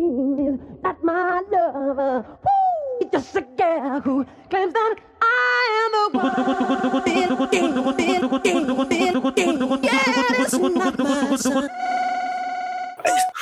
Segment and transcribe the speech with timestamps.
[0.00, 2.24] is not my lover.
[2.44, 3.08] Woo!
[3.12, 7.04] Just a girl who claims that I am the one.
[7.04, 9.58] Big ding, big ding, big ding.
[9.82, 10.00] Yeah,
[10.38, 10.56] it's.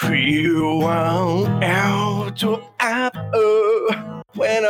[0.00, 4.64] Feel out to apple when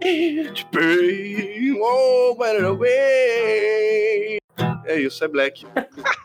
[0.00, 3.85] it's been oh, when away.
[4.86, 5.66] É isso, é Black.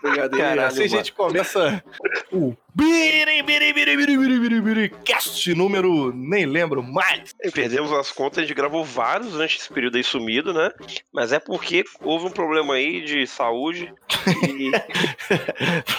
[0.04, 0.38] Obrigado.
[0.38, 1.84] Caralho, assim a gente começa
[2.32, 7.36] o Biri, biri, biri, biri, biri, biri, biri, cast número, nem lembro mais.
[7.43, 10.71] E perdemos as contas, a gente gravou vários durante esse período aí sumido, né?
[11.11, 13.93] Mas é porque houve um problema aí de saúde
[14.28, 14.71] e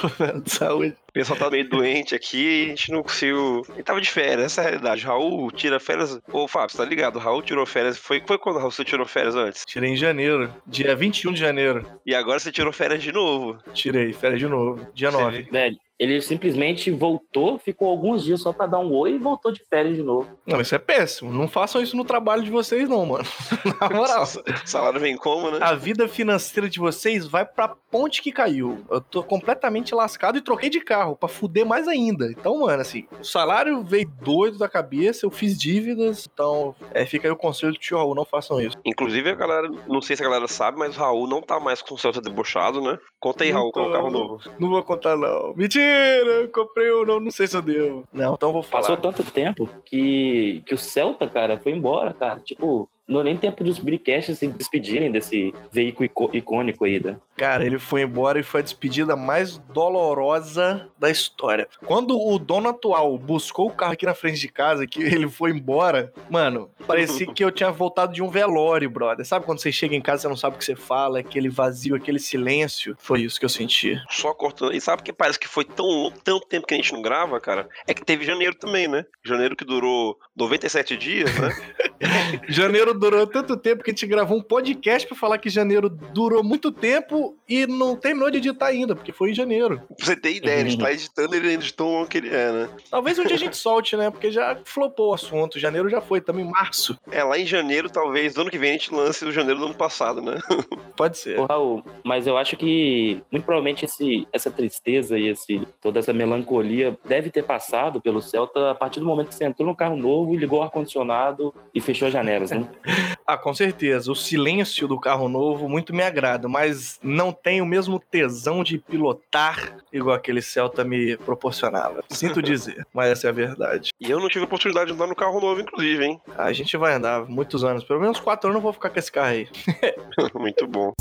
[0.01, 0.97] Problema de saúde.
[1.09, 3.62] o pessoal tá meio doente aqui e a gente não conseguiu.
[3.75, 5.05] Ele tava de férias, essa é a realidade.
[5.05, 6.19] Raul tira férias.
[6.33, 7.17] Ô, Fábio, você tá ligado?
[7.17, 7.98] O Raul tirou férias.
[7.98, 9.65] Foi, foi quando Raul você tirou férias antes?
[9.67, 11.87] Tirei em janeiro, dia 21 de janeiro.
[12.07, 13.59] E agora você tirou férias de novo.
[13.73, 15.43] Tirei, férias de novo, dia Você 9.
[15.51, 19.65] Velho, ele simplesmente voltou, ficou alguns dias só pra dar um oi e voltou de
[19.70, 20.37] férias de novo.
[20.45, 21.33] Não, isso é péssimo.
[21.33, 23.25] Não façam isso no trabalho de vocês, não, mano.
[23.81, 24.25] Na moral.
[24.25, 24.27] O
[24.67, 25.58] salário vem como, né?
[25.61, 28.84] A vida financeira de vocês vai pra ponte que caiu.
[28.91, 32.33] Eu tô completamente lascado e troquei de carro pra fuder mais ainda.
[32.33, 36.28] Então, mano, assim, o salário veio doido da cabeça, eu fiz dívidas.
[36.33, 38.77] Então, é, fica aí o conselho do tio Raul, não façam isso.
[38.84, 41.80] Inclusive, a galera, não sei se a galera sabe, mas o Raul não tá mais
[41.80, 42.98] com o Celta debochado, né?
[43.20, 44.41] Conta aí, Raul, com o carro novo.
[44.58, 45.55] Não vou contar, não.
[45.55, 45.92] Mentira!
[45.93, 48.05] Eu comprei ou não, não sei se eu devo.
[48.12, 48.83] Não, então vou falar.
[48.83, 52.41] Passou tanto tempo que, que o Celta, cara, foi embora, cara.
[52.41, 57.16] Tipo, não deu nem tempo dos Bricasts se despedirem desse veículo icô- icônico aí, né?
[57.36, 59.58] Cara, ele foi embora e foi a despedida mais
[60.06, 61.68] dolorosa da história.
[61.84, 65.50] Quando o dono atual buscou o carro aqui na frente de casa, que ele foi
[65.50, 69.24] embora, mano, parecia que eu tinha voltado de um velório, brother.
[69.27, 71.48] Sabe quando você chega em casa e você não sabe o que você fala, aquele
[71.48, 72.96] vazio, aquele silêncio?
[72.98, 74.00] Foi isso que eu senti.
[74.10, 74.72] Só cortando.
[74.74, 77.40] E sabe que parece que foi tão longo, tanto tempo que a gente não grava,
[77.40, 77.68] cara?
[77.86, 79.05] É que teve janeiro também, né?
[79.24, 81.50] Janeiro que durou 97 dias, né?
[82.48, 86.42] Janeiro durou tanto tempo que a gente gravou um podcast pra falar que janeiro durou
[86.42, 89.80] muito tempo e não terminou de editar ainda, porque foi em janeiro.
[89.96, 92.68] pra você ter ideia, a gente tá editando ele ainda longo que ele é, né?
[92.90, 94.11] Talvez um dia a gente solte, né?
[94.11, 95.58] Porque já flopou o assunto.
[95.58, 96.98] Janeiro já foi, também março.
[97.11, 99.74] É, lá em janeiro, talvez, ano que vem a gente lance o janeiro do ano
[99.74, 100.39] passado, né?
[100.96, 101.39] Pode ser.
[101.39, 106.13] Ô, Raul, mas eu acho que muito provavelmente esse, essa tristeza e esse, toda essa
[106.13, 109.96] melancolia deve ter passado pelo Celta a partir do momento que você entrou no carro
[109.96, 112.67] novo, ligou o ar-condicionado e fechou as janelas, né?
[113.25, 114.11] Ah, com certeza.
[114.11, 118.79] O silêncio do carro novo muito me agrada, mas não tem o mesmo tesão de
[118.79, 122.02] pilotar igual aquele Celta me proporcionava.
[122.11, 123.91] Sinto dizer, mas essa é a verdade.
[124.01, 126.20] E eu não tive a oportunidade de andar no carro novo, inclusive, hein?
[126.36, 129.12] A gente vai andar muitos anos, pelo menos quatro anos eu vou ficar com esse
[129.12, 129.49] carro aí.
[130.35, 130.93] Muito bom.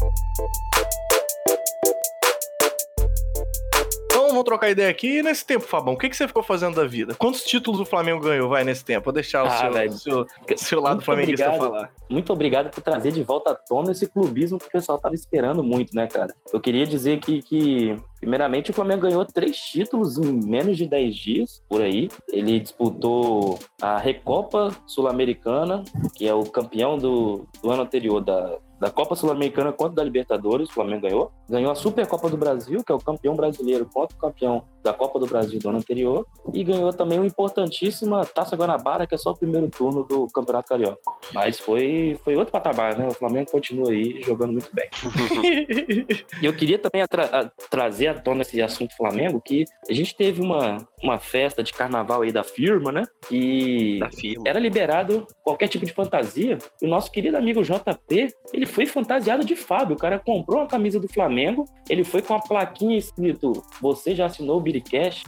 [4.32, 5.20] Vamos trocar ideia aqui.
[5.20, 7.14] E nesse tempo, Fabão, o que, que você ficou fazendo da vida?
[7.16, 9.06] Quantos títulos o Flamengo ganhou, vai, nesse tempo?
[9.06, 9.94] Vou deixar o Ah, seu, velho.
[9.94, 10.26] seu,
[10.58, 11.70] seu lado flamenguista obrigado.
[11.72, 11.92] falar.
[12.10, 15.64] Muito obrigado por trazer de volta à tona esse clubismo que o pessoal tava esperando
[15.64, 16.34] muito, né, cara?
[16.52, 21.16] Eu queria dizer que, que primeiramente, o Flamengo ganhou três títulos em menos de 10
[21.16, 22.10] dias, por aí.
[22.32, 25.84] Ele disputou a Recopa Sul-Americana,
[26.16, 30.68] que é o campeão do, do ano anterior da, da Copa Sul-Americana quanto da Libertadores,
[30.68, 31.32] o Flamengo ganhou.
[31.48, 35.20] Ganhou a Supercopa do Brasil, que é o campeão brasileiro contra o campeão da Copa
[35.20, 36.26] do Brasil do ano anterior.
[36.54, 40.70] E ganhou também uma importantíssima Taça Guanabara, que é só o primeiro turno do Campeonato
[40.70, 41.00] Carioca.
[41.34, 43.08] Mas foi, foi outro patamar, né?
[43.08, 44.90] O Flamengo continua aí jogando muito bem.
[46.42, 50.16] E eu queria também atra- a- trazer à tona esse assunto Flamengo, que a gente
[50.16, 53.04] teve uma, uma festa de carnaval aí da firma, né?
[53.30, 54.44] E Da firma.
[54.48, 56.58] era liberado qualquer tipo de fantasia.
[56.82, 59.96] E o nosso querido amigo JP, ele foi fantasiado de Fábio.
[59.96, 64.26] O cara comprou uma camisa do Flamengo, ele foi com a plaquinha escrito Você já
[64.26, 64.62] assinou o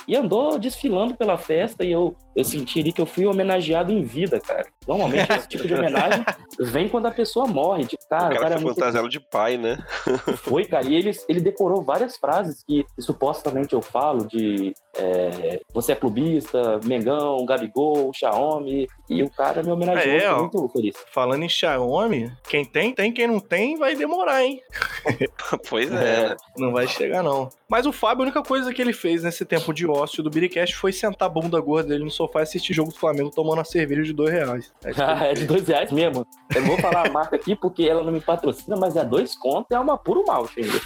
[0.07, 4.03] E andou desfilando pela festa e eu, eu senti ali que eu fui homenageado em
[4.03, 4.65] vida, cara.
[4.87, 6.23] Normalmente esse tipo de homenagem
[6.59, 7.85] vem quando a pessoa morre.
[7.85, 9.77] Tipo, O cara, o cara cara é foi muito fantasiado de pai, né?
[10.37, 10.85] foi, cara.
[10.85, 16.79] E ele, ele decorou várias frases que, supostamente eu falo de é, você é clubista,
[16.83, 18.87] Mengão, Gabigol, Xiaomi.
[19.09, 20.39] E o cara me homenageou, É, ó.
[20.39, 20.95] muito feliz.
[21.11, 23.11] Falando em Xiaomi, quem tem, tem.
[23.13, 24.61] Quem não tem, vai demorar, hein?
[25.69, 26.35] pois é, né?
[26.57, 27.49] Não vai chegar, não.
[27.69, 30.75] Mas o Fábio, a única coisa que ele fez nesse tempo de ócio do Biricast
[30.75, 33.63] foi sentar a bunda gorda dele no sofá e assistir jogo do Flamengo tomando uma
[33.65, 34.71] cerveja de dois reais.
[34.83, 36.25] É Ah, é de dois reais mesmo.
[36.55, 39.35] Eu não vou falar a marca aqui porque ela não me patrocina, mas é dois
[39.35, 40.79] contos e é uma puro malte ainda.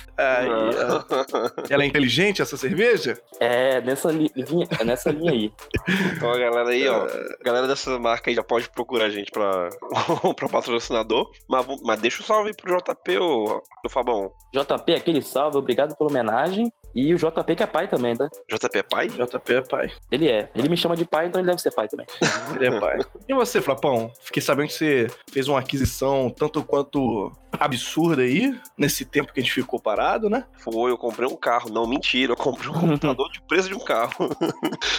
[1.70, 3.20] Ela é inteligente, essa cerveja?
[3.40, 5.52] É nessa li- linha, é nessa linha aí.
[6.18, 7.06] Então a galera aí, ó.
[7.06, 9.70] A galera dessa marca aí já pode procurar a gente pra,
[10.36, 11.30] pra patrocinador.
[11.48, 14.32] Mas, mas deixa o salve aí pro JP, ô, ô Fabão.
[14.54, 16.72] JP, aquele salve, obrigado pela homenagem.
[16.96, 18.30] E o JP que é pai também, tá?
[18.50, 19.08] JP é pai?
[19.08, 19.92] JP é pai.
[20.12, 20.50] Ele é.
[20.56, 22.06] Ele me chama de pai, então ele deve ser pai também.
[22.56, 23.00] Ele é pai.
[23.28, 24.12] E você, Flapão?
[24.22, 29.44] Fiquei sabendo que você fez uma aquisição tanto quanto absurda aí, nesse tempo que a
[29.44, 30.46] gente ficou parado, né?
[30.60, 31.70] Foi, eu comprei um carro.
[31.70, 34.12] Não, mentira, eu comprei um computador de preço de um carro.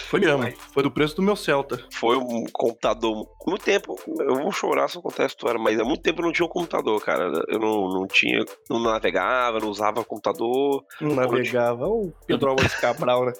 [0.08, 0.52] Foi mesmo.
[0.72, 1.84] Foi do preço do meu Celta.
[1.92, 3.28] Foi um computador.
[3.46, 6.26] Muito tempo, eu vou chorar se eu contar a história, mas há muito tempo eu
[6.26, 7.30] não tinha um computador, cara.
[7.48, 10.84] Eu não, não tinha, não navegava, não usava computador.
[11.00, 11.77] Não navegava.
[11.86, 13.32] O Pedro Álvares Cabral, né?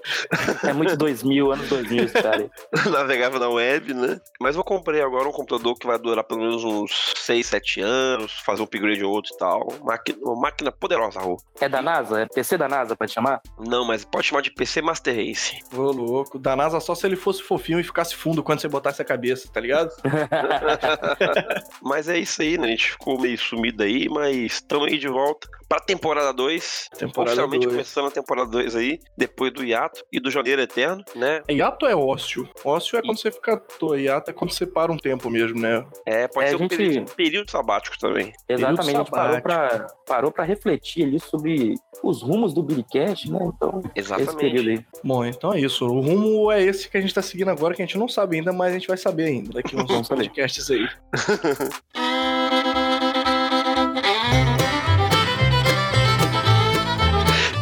[0.65, 2.51] É muito 2000, anos 2000 esse cara aí.
[2.91, 4.21] navegava na web, né?
[4.41, 8.33] Mas eu comprei agora um computador que vai durar pelo menos uns 6, 7 anos,
[8.45, 9.69] fazer um upgrade ou outro e tal.
[9.83, 11.39] Máquina, uma máquina poderosa, Raul.
[11.61, 12.21] É da NASA?
[12.21, 13.41] É PC da NASA pra te chamar?
[13.59, 15.59] Não, mas pode chamar de PC Master Race.
[15.75, 16.39] Ô, louco.
[16.39, 19.49] Da NASA só se ele fosse fofinho e ficasse fundo quando você botasse a cabeça,
[19.53, 19.91] tá ligado?
[21.83, 22.69] mas é isso aí, né?
[22.69, 26.89] A gente ficou meio sumido aí, mas estamos aí de volta pra temporada 2.
[26.99, 27.73] Temporada Oficialmente dois.
[27.75, 31.43] começando a temporada 2 aí, depois do hiato e do janeiro eterno, né?
[31.49, 32.49] Hiato é ócio.
[32.65, 34.01] Ócio é quando você fica à toa.
[34.01, 35.85] Hiato é quando você para um tempo mesmo, né?
[36.07, 38.33] É, pode É, ser um gente- período, período sabático também.
[38.49, 39.43] Exatamente, a gente parou sabático.
[39.43, 43.39] pra, parou pra refletir ali sobre os rumos do Billycast, né?
[43.43, 44.69] Então, esse período Exatamente.
[44.71, 44.85] aí.
[45.03, 45.87] Bom, então é isso.
[45.87, 48.37] O rumo é esse que a gente tá seguindo agora, que a gente não sabe
[48.37, 50.87] ainda, mas a gente vai saber ainda daqui uns podcasts aí.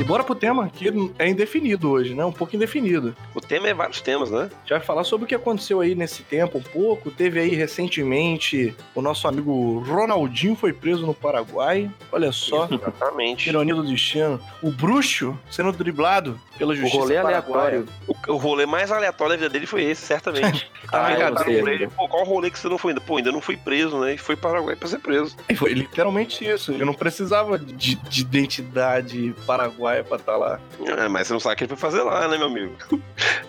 [0.07, 0.89] bora pro tema, que
[1.19, 2.25] é indefinido hoje, né?
[2.25, 3.15] Um pouco indefinido.
[3.35, 4.43] O tema é vários temas, né?
[4.43, 7.11] A gente vai falar sobre o que aconteceu aí nesse tempo um pouco.
[7.11, 11.91] Teve aí recentemente o nosso amigo Ronaldinho foi preso no Paraguai.
[12.13, 12.69] Olha só.
[12.71, 13.49] Exatamente.
[13.49, 14.41] Ironia do destino.
[14.63, 17.37] O bruxo sendo driblado pela O justiça rolê paraguaia.
[17.79, 17.87] aleatório.
[18.29, 20.71] O, o rolê mais aleatório da vida dele foi esse, certamente.
[20.87, 21.59] Tá Ah, eu Tá sei.
[21.61, 23.01] rolê, Pô, qual rolê que você não foi ainda?
[23.01, 24.15] Pô, ainda não fui preso, né?
[24.15, 25.37] E foi para Paraguai pra ser preso.
[25.49, 26.71] E Foi literalmente isso.
[26.71, 30.61] Ele não precisava de, de identidade paraguaia pra estar lá.
[30.85, 32.73] É, mas você não sabe o que ele foi fazer lá, né, meu amigo?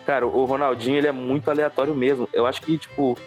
[0.06, 2.28] Cara, o Ronaldinho, ele é muito aleatório mesmo.
[2.34, 3.18] Eu acho que, tipo,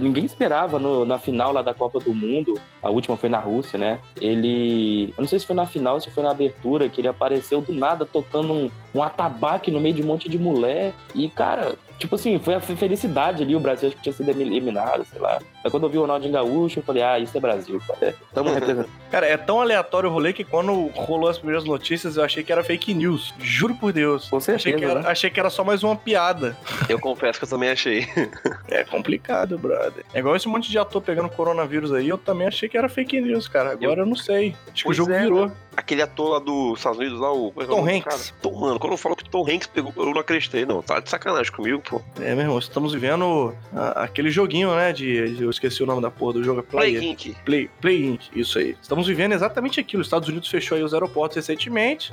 [0.00, 3.78] ninguém esperava no- na final lá da Copa do Mundo, a última foi na Rússia,
[3.78, 3.98] né?
[4.20, 5.12] Ele.
[5.16, 7.72] Eu não sei se foi na final, se foi na abertura, que ele apareceu do
[7.72, 10.92] nada tocando um, um atabaque no meio de um monte de mulher.
[11.14, 14.28] E, cara, tipo assim, foi a fe- felicidade ali, o Brasil acho que tinha sido
[14.30, 15.38] eliminado, sei lá.
[15.64, 18.14] Aí quando eu vi o Ronaldinho Gaúcho, eu falei, ah, isso é Brasil, cara.
[18.34, 18.88] Tamo representando.
[19.10, 22.50] Cara, é tão aleatório o rolê que quando rolou as primeiras notícias eu achei que
[22.52, 23.32] era fake news.
[23.38, 24.28] Juro por Deus.
[24.28, 24.76] Com Achei certeza.
[24.78, 25.08] que, era, né?
[25.08, 26.56] achei que era só mais uma piada.
[26.88, 28.06] Eu confesso que eu também achei.
[28.68, 30.04] É complicado, brother.
[30.12, 33.20] É igual esse monte de ator pegando coronavírus aí, eu também achei que era fake
[33.20, 33.72] news, cara.
[33.72, 34.56] Agora eu, não sei.
[34.72, 35.52] Acho que o jogo é, virou.
[35.76, 37.52] Aquele ator lá dos Estados Unidos, lá, o.
[37.56, 38.02] é é o Tom Hanks.
[38.04, 38.38] cara?
[38.42, 40.82] Tom, mano, quando eu falo que Tom Hanks pegou, eu não acreditei, não.
[40.82, 42.00] Tá de sacanagem comigo, pô.
[42.20, 44.92] É, meu irmão, estamos vivendo ah, aquele joguinho, né?
[44.92, 46.60] De, de- Eu esqueci o nome da porra do jogo.
[46.60, 47.10] É Play Play.
[47.10, 47.36] Inc.
[47.44, 48.22] Play, Play Inc.
[48.34, 48.76] Isso aí.
[48.80, 50.00] Estamos vivendo exatamente aquilo.
[50.00, 52.12] Os Estados Unidos fechou aí os aeroportos recentemente.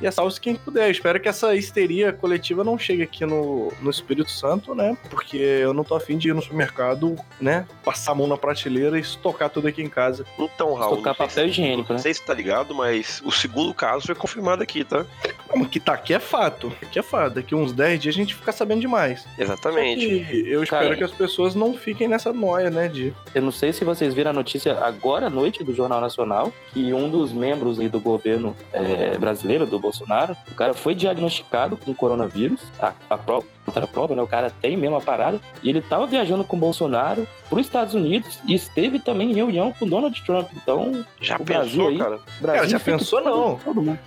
[0.00, 0.86] E é salve quem puder.
[0.88, 4.96] Eu espero que essa histeria coletiva não chegue aqui no, no Espírito Santo, né?
[5.10, 7.66] Porque eu não tô afim de ir no supermercado, né?
[7.84, 10.24] Passar a mão na prateleira e estocar tudo aqui em casa.
[10.38, 10.96] Então, Raul.
[10.96, 11.96] Tocar não sei papel se- higiênico, né?
[11.96, 15.06] Não sei se tá ligado, mas o segundo caso foi confirmado aqui, tá?
[15.48, 16.72] Não, mas que tá aqui é fato.
[16.82, 17.34] Aqui é fato.
[17.34, 19.22] Daqui uns 10 dias a gente fica sabendo demais.
[19.22, 20.06] Só Exatamente.
[20.06, 22.88] que eu espero Cara, que as pessoas não fiquem nessa noia, né?
[22.88, 26.52] De Eu não sei se vocês viram a notícia agora à noite do Jornal Nacional
[26.72, 31.94] que um dos membros do governo é, brasileiro, do Bolsonaro, o cara foi diagnosticado com
[31.94, 32.60] coronavírus.
[32.78, 33.55] A, a prova, a
[33.86, 34.22] prova, né?
[34.22, 35.40] O cara tem mesmo a parada.
[35.62, 39.34] E ele tava viajando com o Bolsonaro para os Estados Unidos e esteve também em
[39.34, 40.48] reunião com Donald Trump.
[40.56, 42.18] Então, Já o pensou, Brasil aí- cara?
[42.40, 43.60] Brasil Cara, já pensou, não?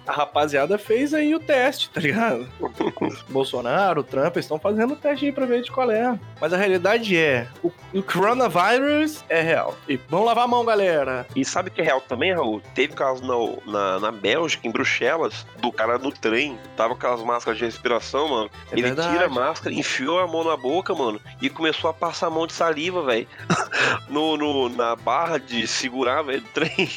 [0.07, 2.47] A rapaziada fez aí o teste, tá ligado?
[3.29, 6.17] Bolsonaro, Trump, eles estão fazendo o teste aí pra ver de qual é.
[6.39, 9.75] Mas a realidade é, o, o coronavírus é real.
[9.87, 11.25] E vamos lavar a mão, galera.
[11.35, 12.61] E sabe o que é real também, Raul?
[12.73, 17.23] Teve caso na, na, na Bélgica, em Bruxelas, do cara no trem, tava com aquelas
[17.23, 18.49] máscaras de respiração, mano.
[18.71, 19.11] É ele verdade.
[19.13, 22.45] tira a máscara, enfiou a mão na boca, mano, e começou a passar a mão
[22.47, 23.27] de saliva, velho.
[24.09, 26.89] No, no, na barra de segurar, velho, do trem.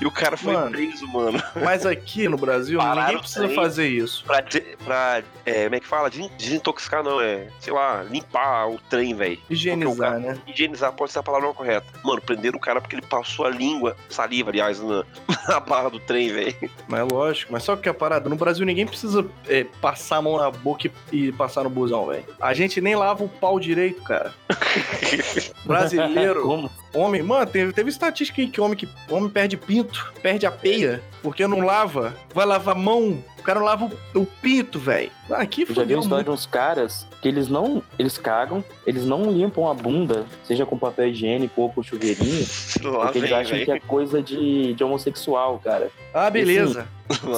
[0.00, 0.70] e o cara foi Mano.
[0.70, 1.42] preso, mano.
[1.62, 4.24] Mas aqui no Brasil, Pararam ninguém precisa fazer isso.
[4.24, 4.42] Pra,
[4.84, 6.08] pra é, como é que fala?
[6.08, 9.38] Des- Desintoxicar, não, é, sei lá, limpar o trem, velho.
[9.50, 10.38] Higienizar, né?
[10.46, 11.86] Higienizar pode ser a palavra correta.
[12.02, 15.04] Mano, prenderam o cara porque ele passou a língua, saliva, aliás, na,
[15.46, 16.70] na barra do trem, velho.
[16.88, 17.52] Mas é lógico.
[17.52, 20.90] Mas só que a parada, no Brasil ninguém precisa é, passar a mão na boca
[21.12, 22.24] e, e passar no busão, velho.
[22.40, 24.32] A gente nem lava o pau direito, cara.
[25.64, 26.70] Brasileiro, Como?
[26.94, 31.02] homem, mano, teve, teve estatística aí que homem que homem perde pinto, perde a peia,
[31.22, 35.10] porque não lava, vai lavar a mão, o cara não lava o, o pinto, velho.
[35.30, 37.82] Aqui Eu já vi de uns caras que eles não.
[37.98, 42.44] Eles cagam, eles não limpam a bunda, seja com papel higiênico ou com chuveirinho,
[42.84, 43.64] Lá porque eles acham velho.
[43.64, 45.90] que é coisa de, de homossexual, cara.
[46.12, 46.86] Ah, beleza.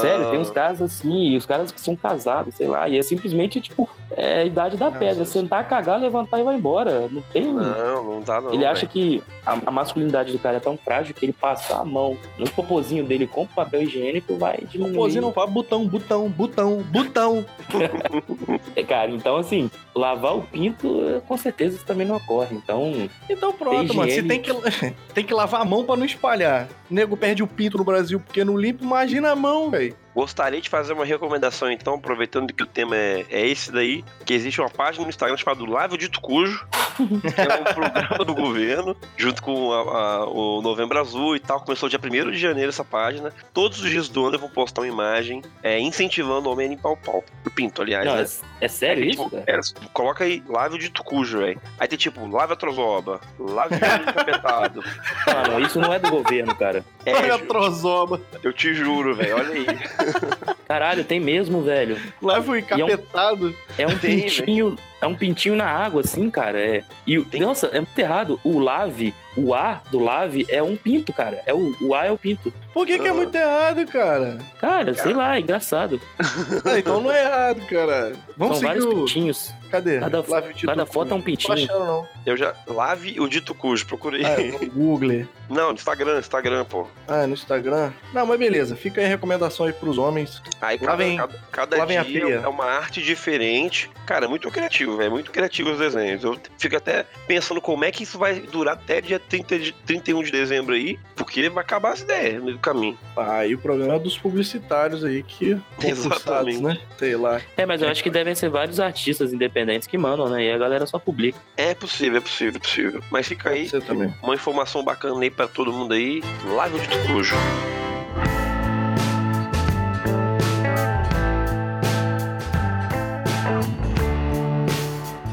[0.01, 3.03] Sério, tem uns caras assim, e os caras que são casados, sei lá, e é
[3.03, 5.25] simplesmente, tipo, é a idade da Não, pedra.
[5.25, 7.09] Sentar, cagar, levantar e vai embora.
[7.11, 7.45] Não tem.
[7.45, 8.53] Não, não dá não.
[8.53, 8.93] ele acha velho.
[8.93, 12.49] que a, a masculinidade do cara é tão frágil que ele passar a mão no
[12.51, 14.95] popozinho dele com papel higiênico vai diminuir.
[14.95, 17.45] Popozinho não fala botão, botão, botão, botão.
[18.75, 22.57] É, cara, então assim, lavar o pinto, com certeza isso também não ocorre.
[22.57, 22.93] Então,
[23.29, 24.11] Então pronto, Tem mano.
[24.11, 24.51] Você tem que,
[25.13, 26.69] tem que lavar a mão pra não espalhar.
[26.91, 28.83] O nego perde o pinto no Brasil porque não limpa.
[28.85, 29.95] Imagina a mão, velho.
[30.15, 34.35] Gostaria de fazer uma recomendação, então, aproveitando que o tema é, é esse daí, que
[34.35, 36.67] existe uma página no Instagram chamada Live Dito Cujo,
[36.97, 41.61] que é um programa do governo, junto com a- a- o Novembro Azul e tal.
[41.61, 43.33] Começou dia 1 de janeiro essa página.
[43.55, 46.71] Todos os dias do ano eu vou postar uma imagem é, incentivando o homem a
[46.71, 47.25] limpar o pau.
[47.47, 48.27] O pinto, aliás, não, né?
[48.61, 49.45] é, é sério isso, tipo, cara?
[49.47, 49.61] é,
[49.93, 51.61] coloca aí, lave o dito cujo, velho.
[51.79, 54.85] Aí tem tipo, a trozoba, lave o olho encapetado.
[55.27, 56.85] Mano, isso não é do governo, cara.
[57.07, 58.21] É, Olha a trozoba.
[58.43, 59.67] eu te juro, velho, olha aí.
[60.67, 61.99] Caralho, tem mesmo, velho.
[62.23, 63.55] Leva o encapetado.
[63.77, 66.59] É um Tem, pintinho, é um pintinho na água, assim, cara.
[66.59, 66.83] É.
[67.07, 67.41] E Tem.
[67.41, 68.41] nossa, é muito errado.
[68.43, 71.43] O lave, o A do lave é um pinto, cara.
[71.47, 72.53] É o, o A é o pinto.
[72.73, 73.15] Por que, que é Ah.
[73.15, 74.39] muito errado, cara?
[74.59, 76.01] Cara, sei lá, é engraçado.
[76.65, 78.13] Ah, então não é errado, cara.
[78.37, 78.95] Vamos São seguir vários o...
[79.05, 79.53] pintinhos.
[79.73, 79.99] Cadê?
[80.01, 81.55] Cada- Lave o Cada foto é um Não tô pintinho.
[81.55, 82.09] achando, não.
[82.27, 82.55] Eu já.
[82.69, 84.23] Lave o dito cujo, procurei.
[84.25, 85.27] Ah, no Google.
[85.51, 86.87] Não, no Instagram, Instagram, pô.
[87.07, 87.93] Ah, no Instagram.
[88.15, 88.75] Não, mas beleza.
[88.75, 90.41] Fica aí a recomendação aí pros homens.
[90.63, 92.35] Aí cada, Lavem- cada, cada lavem a dia pia.
[92.37, 93.91] é uma arte diferente.
[94.07, 95.11] Cara, é muito criativo, velho.
[95.11, 96.25] Muito criativo os desenhos.
[96.25, 100.23] Eu fico até pensando como é que isso vai durar até dia 30 de, 31
[100.23, 102.97] de dezembro aí, porque vai acabar as ideias no meio do caminho.
[103.15, 106.63] Ah, e o problema é dos publicitários aí que Exatamente.
[106.63, 106.79] né?
[106.99, 107.41] Sei lá.
[107.59, 110.45] É, mas eu acho que devem ser vários artistas independentes que mandam, né?
[110.45, 111.39] E a galera só publica.
[111.57, 113.03] É possível, é possível, é possível.
[113.11, 114.13] Mas fica aí Você também.
[114.23, 116.23] uma informação bacana aí pra todo mundo aí.
[116.45, 117.35] Lave o dito cujo.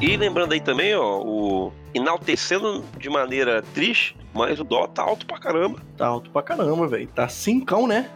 [0.02, 5.26] E lembrando aí também, ó, o enaltecendo de maneira triste, mas o dólar tá alto
[5.26, 5.80] pra caramba.
[5.98, 7.08] Tá alto pra caramba, velho.
[7.08, 8.10] Tá cincão, né?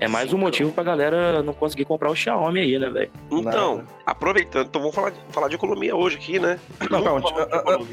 [0.00, 3.10] É mais um motivo pra galera não conseguir comprar o Xiaomi aí, né, velho?
[3.30, 3.88] Então, Nada.
[4.06, 6.58] aproveitando, então vamos falar de, falar de economia hoje aqui, né?
[6.90, 7.22] Não, calma.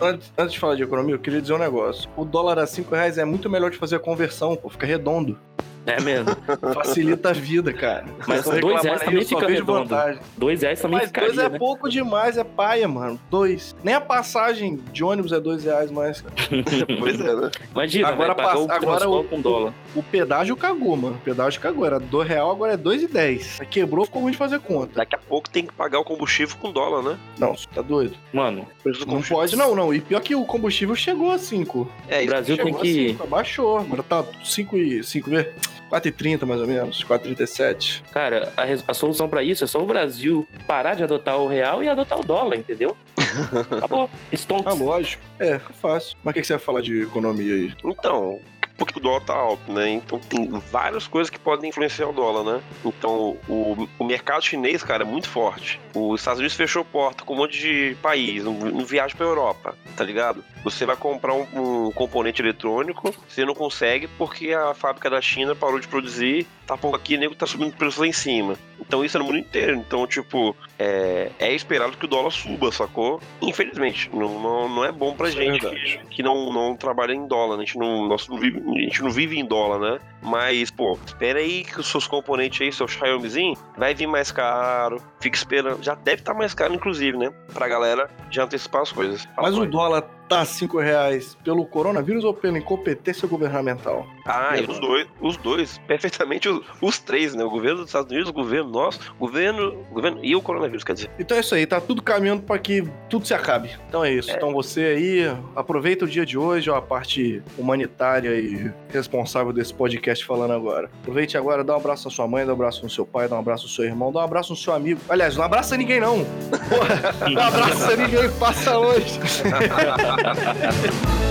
[0.02, 2.10] Antes, antes de falar de economia, eu queria dizer um negócio.
[2.16, 4.70] O dólar a 5 reais é muito melhor de fazer a conversão, pô.
[4.70, 5.38] Fica redondo.
[5.86, 6.36] É mesmo.
[6.74, 8.06] Facilita a vida, cara.
[8.28, 9.90] Mas dois reais aí, também só fica redondo.
[9.90, 10.22] vantagem.
[10.38, 11.60] Dois reais também Mas ficaria, dois é né?
[11.60, 13.20] pouco demais, é paia, mano.
[13.30, 13.76] Dois.
[13.84, 16.36] Nem a passagem de ônibus é dois reais mais, cara.
[17.00, 17.52] Pois é, né?
[17.72, 19.74] Imagina, Agora pagar o agora o- com dólar.
[19.96, 21.16] O pedágio cagou, mano.
[21.16, 21.86] O pedágio cagou.
[21.86, 23.58] Era dois real, agora é dois e dez.
[23.60, 24.94] Aí Quebrou, ficou ruim de fazer conta.
[24.96, 27.18] Daqui a pouco tem que pagar o combustível com dólar, né?
[27.38, 28.16] Não, você tá doido.
[28.34, 29.94] Mano, O Não combustível- pode, não, não.
[29.94, 31.90] E pior que o combustível chegou a 5.
[32.08, 33.10] É, o isso Brasil tem que.
[33.10, 33.78] 5, abaixou.
[33.78, 35.54] Agora tá 5 e 5, vê?
[35.92, 37.04] 4,30 mais ou menos.
[37.04, 38.04] 4,37.
[38.12, 41.84] Cara, a, a solução pra isso é só o Brasil parar de adotar o real
[41.84, 42.96] e adotar o dólar, entendeu?
[43.78, 44.10] Acabou.
[44.34, 44.68] Stonks.
[44.68, 45.24] Ah, lógico.
[45.40, 46.18] É, é fácil.
[46.24, 47.74] Mas o que que você vai falar de economia aí?
[47.84, 48.40] Então,
[48.78, 49.90] porque o dólar tá alto, né?
[49.90, 52.62] Então tem várias coisas que podem influenciar o dólar, né?
[52.84, 55.80] Então o, o mercado chinês, cara, é muito forte.
[55.94, 59.76] Os Estados Unidos fechou porta com um monte de país, não, não viaja pra Europa,
[59.96, 60.44] tá ligado?
[60.66, 65.56] Você vai comprar um, um componente eletrônico, você não consegue porque a fábrica da China
[65.56, 68.58] parou de produzir, tá por aqui, o nego tá subindo o preço lá em cima.
[68.80, 69.76] Então isso é no mundo inteiro.
[69.76, 73.22] Então, tipo, é, é esperado que o dólar suba, sacou?
[73.44, 76.00] Infelizmente, não, não, não é bom pra Isso é gente verdade.
[76.10, 77.64] que, que não, não trabalha em dólar, né?
[77.64, 80.00] a gente não, vive, a gente não vive em dólar, né?
[80.26, 85.02] Mas, pô, espera aí que os seus componentes aí, seu Xiaomizinho, vai vir mais caro.
[85.20, 85.84] Fica esperando.
[85.84, 87.32] Já deve estar mais caro, inclusive, né?
[87.54, 89.28] Pra galera já antecipar as coisas.
[89.38, 94.06] Mas o dólar tá 5 reais pelo coronavírus ou pela incompetência governamental?
[94.26, 97.44] Ah, e os dois, os dois, perfeitamente os, os três, né?
[97.44, 100.84] O governo dos Estados Unidos, o governo nosso, o governo, o governo e o coronavírus,
[100.84, 101.12] quer dizer.
[101.20, 103.72] Então é isso aí, tá tudo caminhando pra que tudo se acabe.
[103.88, 104.32] Então é isso.
[104.32, 109.74] Então você aí, aproveita o dia de hoje, ó, a parte humanitária e responsável desse
[109.74, 110.90] podcast falando agora.
[111.02, 113.36] Aproveite agora, dá um abraço na sua mãe, dá um abraço no seu pai, dá
[113.36, 115.00] um abraço no seu irmão, dá um abraço no seu amigo.
[115.08, 116.26] Aliás, não abraça ninguém não.
[116.70, 119.20] Porra, não abraça ninguém, passa longe.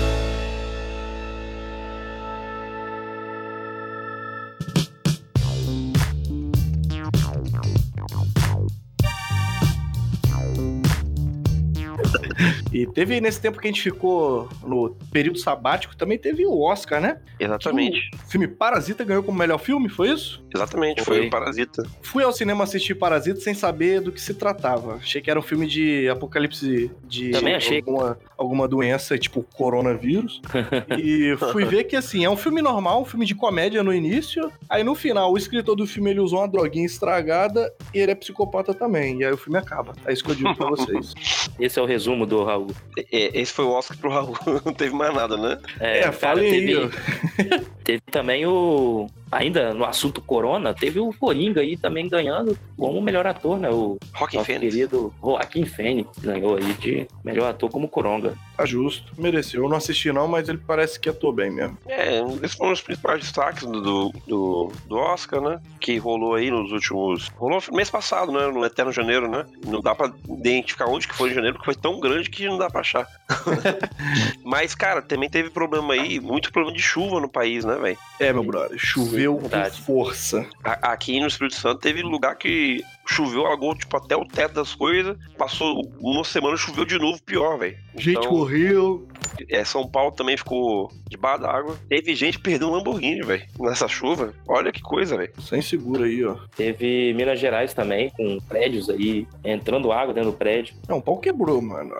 [12.85, 17.01] E teve, nesse tempo que a gente ficou no período sabático, também teve o Oscar,
[17.01, 17.19] né?
[17.39, 18.09] Exatamente.
[18.13, 20.43] O filme Parasita ganhou como melhor filme, foi isso?
[20.53, 21.27] Exatamente, foi, Foi.
[21.27, 21.83] o Parasita.
[22.01, 24.95] Fui ao cinema assistir Parasita sem saber do que se tratava.
[24.95, 27.79] Achei que era um filme de apocalipse de Também achei.
[27.79, 30.41] alguma, alguma doença, tipo coronavírus.
[30.97, 34.51] e fui ver que, assim, é um filme normal, um filme de comédia no início.
[34.69, 38.15] Aí no final, o escritor do filme ele usou uma droguinha estragada e ele é
[38.15, 39.19] psicopata também.
[39.19, 39.93] E aí o filme acaba.
[40.05, 41.13] É isso que eu digo pra vocês.
[41.59, 42.67] Esse é o resumo do Raul.
[43.11, 45.57] É, esse foi o Oscar pro Raul, não teve mais nada, né?
[45.79, 47.65] É, cara, falei aí, teve.
[47.85, 49.07] Teve também o.
[49.31, 53.69] Ainda no assunto Corona, teve o Coringa aí também ganhando como melhor ator, né?
[53.69, 54.73] O Rock nosso Fênix.
[54.73, 58.33] querido Joaquim Fênix ganhou aí de melhor ator como Coronga.
[58.55, 59.11] Tá justo.
[59.17, 59.63] Mereceu.
[59.63, 61.77] Eu não assisti não, mas ele parece que atuou bem mesmo.
[61.87, 65.59] É, esses foram os principais destaques do, do, do, Oscar, né?
[65.79, 67.27] Que rolou aí nos últimos.
[67.35, 68.47] Rolou no mês passado, né?
[68.47, 69.45] No Eterno Janeiro, né?
[69.65, 72.57] Não dá pra identificar onde que foi em janeiro, porque foi tão grande que não
[72.57, 73.05] dá pra achar.
[74.43, 77.97] Mas, cara, também teve problema aí, muito problema de chuva no país, né, velho?
[78.19, 78.77] É, meu brother.
[78.77, 80.45] Choveu com força.
[80.63, 84.73] A- Aqui no Espírito Santo teve lugar que choveu, alagou, tipo, até o teto das
[84.73, 85.17] coisas.
[85.37, 87.77] Passou uma semana, choveu de novo, pior, velho.
[87.95, 89.07] Gente Então, morreu.
[89.49, 91.77] é, São Paulo também ficou debaixo d'água.
[91.89, 94.33] Teve gente perdeu um Lamborghini, velho, nessa chuva.
[94.47, 95.31] Olha que coisa, velho.
[95.41, 96.35] Sem seguro aí, ó.
[96.55, 100.75] Teve Minas Gerais também, com prédios aí, entrando água dentro do prédio.
[100.87, 101.93] Não, o pau quebrou, mano.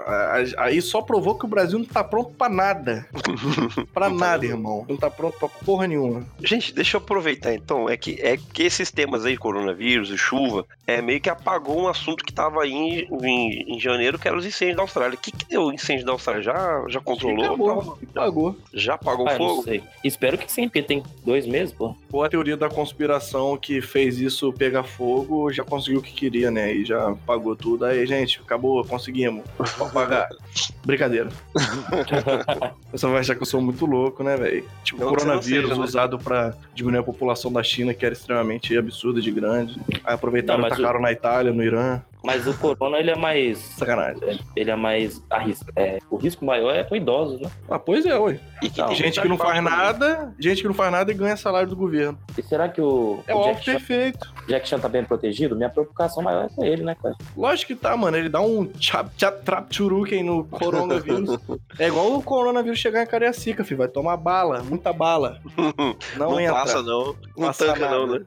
[0.57, 3.05] Aí só provou que o Brasil não tá pronto pra nada.
[3.93, 4.85] Pra Não nada, irmão.
[4.87, 6.25] Não tá pronto pra porra nenhuma.
[6.43, 7.89] Gente, deixa eu aproveitar então.
[7.89, 11.87] É que, é que esses temas aí, coronavírus e chuva, é meio que apagou um
[11.87, 15.15] assunto que tava aí em, em, em janeiro, que era os incêndios da Austrália.
[15.15, 16.41] O que, que deu o incêndio da Austrália?
[16.41, 17.45] Já, já controlou?
[17.45, 17.97] Acabou.
[18.13, 18.57] Pagou.
[18.73, 19.63] Já apagou Ah, o não fogo?
[19.63, 19.83] sei.
[20.03, 21.95] Espero que sim, porque tem dois meses, pô.
[22.11, 26.49] Ou a teoria da conspiração que fez isso pegar fogo já conseguiu o que queria,
[26.49, 26.73] né?
[26.73, 27.85] E já pagou tudo.
[27.85, 29.43] Aí, gente, acabou, conseguimos.
[29.77, 30.27] Pode pagar.
[30.85, 31.29] Brincadeira.
[32.91, 34.65] Você vai achar que eu sou muito louco, né, velho?
[34.83, 35.85] Tipo, o coronavírus seja, né?
[35.85, 39.79] usado pra diminuir a população da China, que era extremamente absurda de grande.
[40.03, 42.01] Aí aproveitaram e mas tacaram na Itália, no Irã.
[42.25, 43.57] Mas o corona, ele é mais.
[43.59, 44.39] Sacanagem.
[44.55, 45.71] Ele é mais arriscado.
[45.75, 47.49] É, o risco maior é com idosos, né?
[47.69, 48.39] Ah, pois é, ué.
[48.61, 51.37] E que tem Gente que não faz nada, gente que não faz nada e ganha
[51.37, 52.17] salário do governo.
[52.37, 54.33] E será que o, É o o Jack, Chan, perfeito.
[54.47, 55.55] Jack Chan tá bem protegido?
[55.55, 57.15] Minha preocupação maior é com ele, né, cara?
[57.37, 58.17] Lógico que tá, mano.
[58.17, 61.37] Ele dá um chap chap trap churuken no coronavírus.
[61.77, 63.77] é igual o coronavírus chegar em Cariacica, filho.
[63.79, 65.39] Vai tomar bala, muita bala.
[66.17, 66.53] Não, Não, entra.
[66.53, 67.15] passa, não.
[67.37, 68.21] Não Passa tanca, não, né?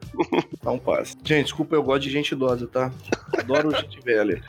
[0.63, 1.15] Não passa.
[1.23, 2.91] Gente, desculpa, eu gosto de gente idosa, tá?
[3.37, 3.69] Adoro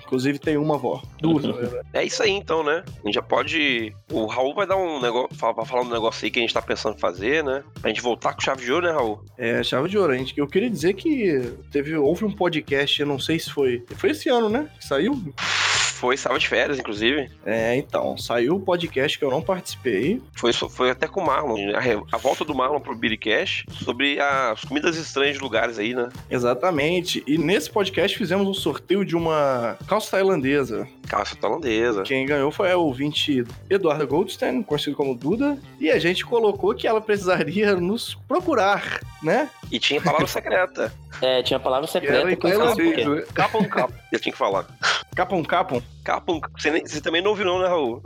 [0.02, 1.02] Inclusive tem uma avó.
[1.20, 1.86] Duas, na verdade.
[1.92, 2.82] É isso aí, então, né?
[2.86, 3.94] A gente já pode.
[4.12, 5.28] O Raul vai dar um negócio.
[5.36, 7.62] Vai falar um negócio aí que a gente tá pensando em fazer, né?
[7.80, 9.24] Pra gente voltar com chave de ouro, né, Raul?
[9.38, 10.14] É, chave de ouro.
[10.14, 10.36] gente.
[10.36, 13.84] Eu queria dizer que teve, houve um podcast, eu não sei se foi.
[13.96, 14.68] Foi esse ano, né?
[14.78, 15.22] Que saiu?
[16.00, 17.30] Foi, estava de férias, inclusive.
[17.44, 18.16] É, então.
[18.16, 20.22] Saiu o podcast que eu não participei.
[20.34, 21.58] Foi, foi até com o Marlon.
[21.74, 26.08] A, a volta do Marlon pro Biricast sobre as comidas estranhas de lugares aí, né?
[26.30, 27.22] Exatamente.
[27.26, 30.88] E nesse podcast fizemos um sorteio de uma calça tailandesa.
[31.06, 32.02] Calça tailandesa.
[32.04, 35.58] Quem ganhou foi a ouvinte Eduarda Goldstein, conhecido como Duda.
[35.78, 39.50] E a gente colocou que ela precisaria nos procurar, né?
[39.70, 40.90] E tinha palavra secreta.
[41.20, 43.04] É, tinha palavra Que era secreta em tailandês, quê.
[43.04, 43.22] né?
[43.34, 43.94] Capão, capão.
[44.10, 44.66] Eu tinha que falar.
[45.20, 45.82] Capum capum?
[46.02, 46.40] Capão.
[46.56, 48.02] Você, nem- você também não ouviu, não, né, Raul?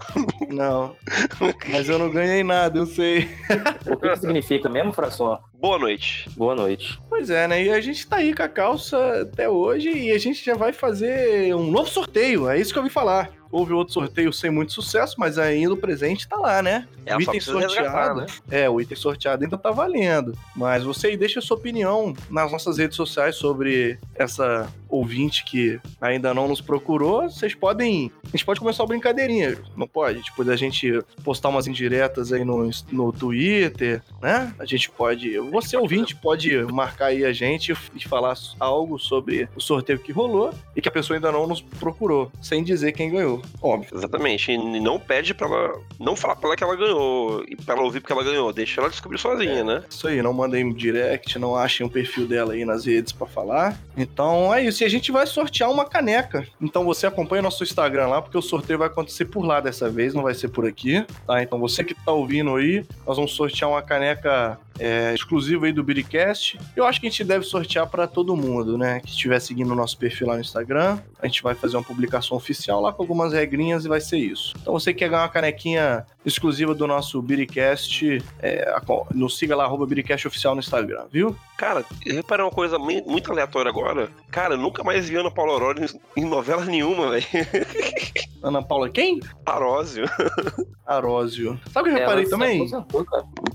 [0.48, 0.96] Não.
[1.70, 3.28] Mas eu não ganhei nada, eu sei.
[3.86, 5.38] O que, que significa mesmo, François?
[5.60, 6.28] Boa noite.
[6.36, 6.98] Boa noite.
[7.08, 7.62] Pois é, né?
[7.62, 10.72] E a gente tá aí com a calça até hoje e a gente já vai
[10.72, 12.48] fazer um novo sorteio.
[12.50, 13.30] É isso que eu ouvi falar.
[13.50, 16.88] Houve outro sorteio sem muito sucesso, mas ainda o presente tá lá, né?
[17.06, 18.20] Ela o item sorteado.
[18.22, 18.26] né?
[18.50, 20.36] É, o item sorteado ainda tá valendo.
[20.56, 25.80] Mas você aí deixa a sua opinião nas nossas redes sociais sobre essa ouvinte que
[26.00, 27.22] ainda não nos procurou.
[27.22, 28.10] Vocês podem.
[28.26, 30.22] A gente pode começar uma brincadeirinha, não pode?
[30.22, 34.54] Tipo, da gente postar umas indiretas aí no, no Twitter, né?
[34.58, 35.38] A gente pode.
[35.38, 40.52] Você ouvinte pode marcar aí a gente e falar algo sobre o sorteio que rolou
[40.74, 43.42] e que a pessoa ainda não nos procurou, sem dizer quem ganhou.
[43.60, 43.96] Óbvio.
[43.96, 44.52] Exatamente.
[44.52, 45.80] E não pede pra ela.
[45.98, 47.44] Não falar pra ela que ela ganhou.
[47.48, 48.52] E pra ela ouvir porque ela ganhou.
[48.52, 49.82] Deixa ela descobrir sozinha, né?
[49.88, 53.78] Isso aí, não mandem direct, não achem o perfil dela aí nas redes pra falar.
[53.96, 54.83] Então é isso.
[54.84, 56.46] A gente vai sortear uma caneca.
[56.60, 60.12] Então você acompanha nosso Instagram lá, porque o sorteio vai acontecer por lá dessa vez,
[60.12, 61.42] não vai ser por aqui, tá?
[61.42, 65.82] Então você que tá ouvindo aí, nós vamos sortear uma caneca é, exclusivo aí do
[65.82, 66.58] Biricast.
[66.74, 69.00] Eu acho que a gente deve sortear para todo mundo, né?
[69.00, 70.98] Que estiver seguindo o nosso perfil lá no Instagram.
[71.20, 74.54] A gente vai fazer uma publicação oficial lá com algumas regrinhas e vai ser isso.
[74.60, 78.74] Então você quer ganhar uma canequinha exclusiva do nosso Biricast, é,
[79.14, 81.36] nos siga lá, arroba Biricast Oficial no Instagram, viu?
[81.56, 84.08] Cara, reparei uma coisa muito aleatória agora.
[84.30, 87.24] Cara, nunca mais vi Ana Paula Aurora em novela nenhuma, velho.
[88.44, 89.20] Ana Paula quem?
[89.46, 90.04] Arósio.
[90.86, 91.58] Arósio.
[91.72, 92.68] Sabe o que eu reparei também?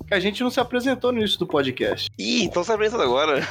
[0.08, 2.10] Que a gente não se apresentou no início do podcast.
[2.18, 3.48] Ih, então se apresenta agora.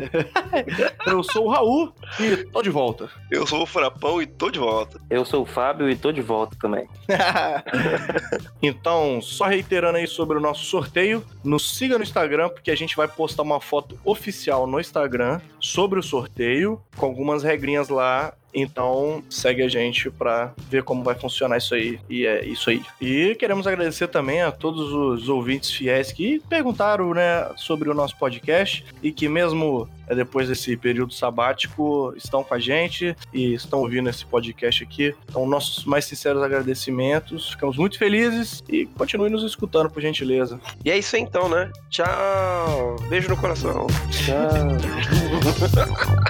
[1.06, 3.08] eu sou o Raul e tô de volta.
[3.30, 5.00] Eu sou o Frapão e tô de volta.
[5.08, 6.86] Eu sou o Fábio e tô de volta também.
[8.62, 12.94] então, só reiterando aí sobre o nosso sorteio, nos siga no Instagram, porque a gente
[12.94, 19.22] vai postar uma foto oficial no Instagram sobre o sorteio, com algumas regrinhas lá então,
[19.28, 21.98] segue a gente para ver como vai funcionar isso aí.
[22.08, 22.82] E é isso aí.
[23.00, 28.16] E queremos agradecer também a todos os ouvintes fiéis que perguntaram, né, sobre o nosso
[28.16, 33.80] podcast e que mesmo é, depois desse período sabático estão com a gente e estão
[33.80, 35.14] ouvindo esse podcast aqui.
[35.28, 37.50] Então, nossos mais sinceros agradecimentos.
[37.50, 40.60] Ficamos muito felizes e continue nos escutando, por gentileza.
[40.84, 41.70] E é isso aí então, né?
[41.90, 42.96] Tchau.
[43.08, 43.86] Beijo no coração.
[44.10, 44.34] Tchau.